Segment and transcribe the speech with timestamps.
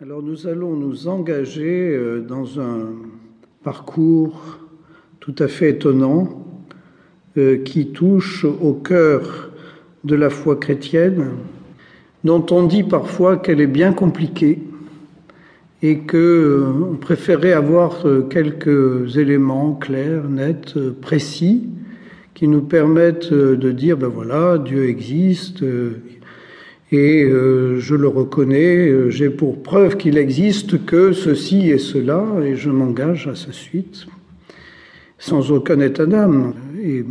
[0.00, 2.90] Alors nous allons nous engager euh, dans un
[3.64, 4.60] parcours
[5.18, 6.46] tout à fait étonnant
[7.36, 9.50] euh, qui touche au cœur
[10.04, 11.30] de la foi chrétienne,
[12.22, 14.60] dont on dit parfois qu'elle est bien compliquée
[15.82, 21.64] et que euh, préférait avoir quelques éléments clairs, nets, précis,
[22.34, 25.64] qui nous permettent de dire ben voilà, Dieu existe,
[26.90, 32.24] et euh, je le reconnais, euh, j'ai pour preuve qu'il existe que ceci et cela,
[32.42, 34.06] et je m'engage à sa suite,
[35.18, 36.54] sans aucun état d'âme.
[36.82, 37.04] Et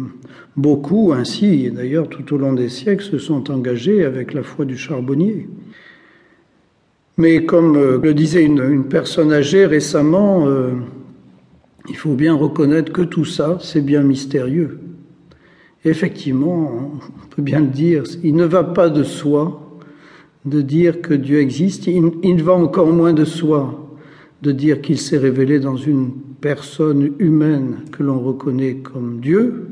[0.55, 4.77] beaucoup ainsi, d'ailleurs tout au long des siècles, se sont engagés avec la foi du
[4.77, 5.47] charbonnier.
[7.17, 10.47] Mais comme euh, le disait une, personne âgée récemment,
[11.87, 14.79] il faut bien reconnaître que tout ça, c'est bien mystérieux.
[15.85, 19.66] Effectivement, on peut bien le dire, il ne va pas de soi
[20.49, 23.83] de dire que Dieu existe, il, il va encore moins de soi
[24.41, 26.11] de dire qu'il s'est révélé dans une
[26.41, 29.67] personne humaine que l'on reconnaît comme Dieu.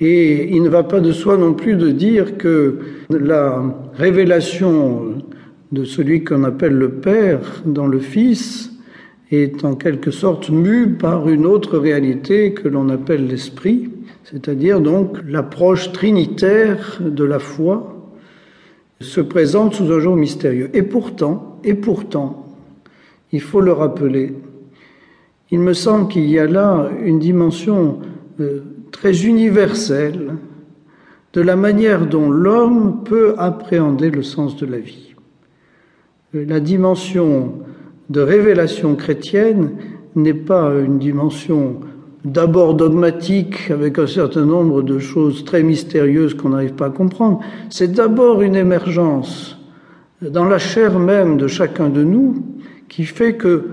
[0.00, 2.78] Et il ne va pas de soi non plus de dire que
[3.10, 3.62] la
[3.94, 5.14] révélation
[5.72, 8.72] de celui qu'on appelle le Père dans le Fils
[9.30, 13.90] est en quelque sorte mue par une autre réalité que l'on appelle l'Esprit,
[14.24, 17.97] c'est-à-dire donc l'approche trinitaire de la foi
[19.00, 20.70] se présente sous un jour mystérieux.
[20.74, 22.46] Et pourtant, et pourtant,
[23.32, 24.34] il faut le rappeler,
[25.50, 28.00] il me semble qu'il y a là une dimension
[28.40, 30.36] euh, très universelle
[31.32, 35.14] de la manière dont l'homme peut appréhender le sens de la vie.
[36.34, 37.54] Euh, la dimension
[38.10, 39.72] de révélation chrétienne
[40.16, 41.80] n'est pas une dimension
[42.24, 47.40] d'abord dogmatique avec un certain nombre de choses très mystérieuses qu'on n'arrive pas à comprendre.
[47.70, 49.56] C'est d'abord une émergence
[50.20, 52.42] dans la chair même de chacun de nous
[52.88, 53.66] qui fait que,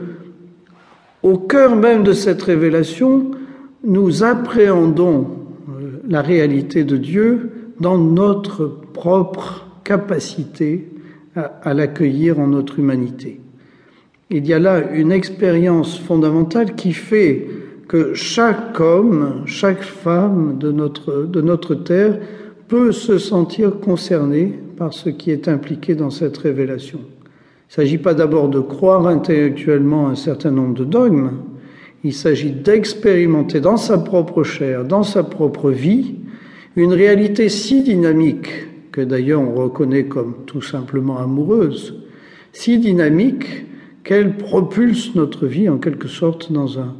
[1.23, 3.31] au cœur même de cette révélation,
[3.83, 5.27] nous appréhendons
[5.69, 10.87] euh, la réalité de Dieu dans notre propre capacité
[11.35, 13.41] à, à l'accueillir en notre humanité.
[14.29, 17.47] Il y a là une expérience fondamentale qui fait
[17.87, 22.19] que chaque homme, chaque femme de notre, de notre terre
[22.67, 26.99] peut se sentir concerné par ce qui est impliqué dans cette révélation.
[26.99, 31.31] Il ne s'agit pas d'abord de croire intellectuellement un certain nombre de dogmes,
[32.03, 36.15] il s'agit d'expérimenter dans sa propre chair, dans sa propre vie,
[36.75, 38.49] une réalité si dynamique,
[38.91, 42.03] que d'ailleurs on reconnaît comme tout simplement amoureuse,
[42.53, 43.65] si dynamique
[44.03, 46.95] qu'elle propulse notre vie en quelque sorte dans un,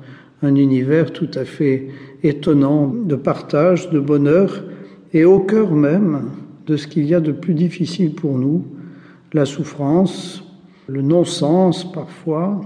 [0.46, 1.88] un univers tout à fait
[2.24, 4.64] étonnant de partage, de bonheur,
[5.14, 6.30] et au cœur même
[6.68, 8.66] de ce qu'il y a de plus difficile pour nous,
[9.34, 10.44] la souffrance,
[10.88, 12.62] le non-sens parfois,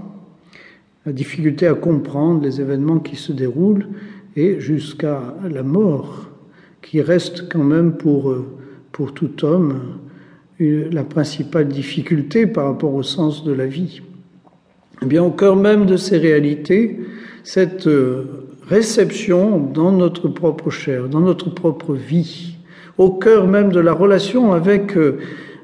[1.06, 3.88] la difficulté à comprendre les événements qui se déroulent,
[4.36, 6.28] et jusqu'à la mort,
[6.82, 8.34] qui reste quand même pour,
[8.92, 9.98] pour tout homme
[10.58, 14.02] la principale difficulté par rapport au sens de la vie.
[15.02, 17.00] Eh bien, au cœur même de ces réalités,
[17.42, 18.24] cette euh,
[18.68, 22.56] réception dans notre propre chair, dans notre propre vie,
[22.98, 25.18] au cœur même de la relation avec, euh,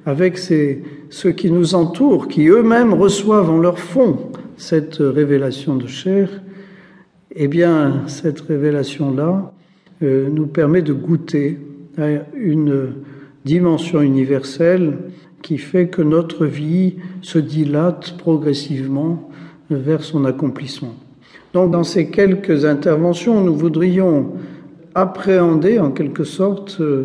[0.06, 5.86] avec ces, ceux qui nous entourent, qui eux-mêmes reçoivent en leur fond cette révélation de
[5.86, 6.30] chair,
[7.34, 9.53] eh bien, cette révélation-là
[10.03, 11.58] euh, nous permet de goûter
[11.98, 12.94] à une
[13.44, 14.97] dimension universelle
[15.47, 19.31] qui fait que notre vie se dilate progressivement
[19.71, 20.97] vers son accomplissement.
[21.55, 24.33] Donc dans ces quelques interventions, nous voudrions
[24.97, 27.05] appréhender en quelque sorte euh,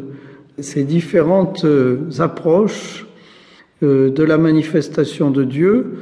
[0.57, 3.06] ces différentes euh, approches
[3.84, 6.00] euh, de la manifestation de Dieu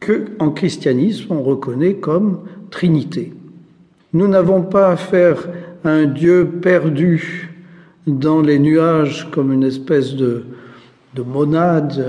[0.00, 2.40] que en christianisme on reconnaît comme
[2.70, 3.32] Trinité.
[4.12, 5.48] Nous n'avons pas affaire
[5.84, 7.54] à un Dieu perdu
[8.08, 10.42] dans les nuages comme une espèce de,
[11.14, 12.04] de monade,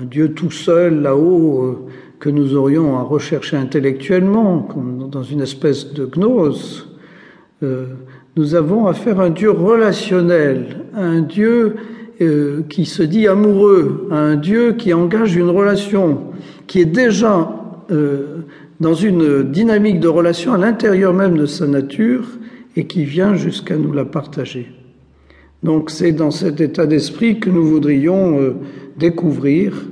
[0.00, 1.86] un, Dieu tout seul là-haut
[2.18, 4.68] que nous aurions à rechercher intellectuellement,
[5.10, 6.88] dans une espèce de gnose,
[7.62, 7.86] euh,
[8.36, 11.76] nous avons affaire à un Dieu relationnel, un Dieu
[12.22, 16.32] euh, qui se dit amoureux, un Dieu qui engage une relation,
[16.66, 17.50] qui est déjà
[17.90, 18.38] euh,
[18.78, 22.26] dans une dynamique de relation à l'intérieur même de sa nature
[22.76, 24.70] et qui vient jusqu'à nous la partager.
[25.62, 28.56] Donc c'est dans cet état d'esprit que nous voudrions euh,
[28.96, 29.84] découvrir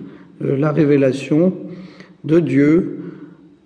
[0.42, 1.52] euh, la révélation
[2.24, 2.98] de Dieu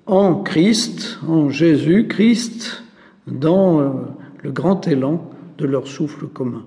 [0.07, 2.83] en Christ, en Jésus-Christ,
[3.27, 3.89] dans euh,
[4.43, 6.65] le grand élan de leur souffle commun.